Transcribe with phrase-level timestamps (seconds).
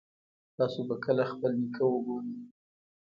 [0.57, 2.33] تاسو به کله خپل نیکه وګورئ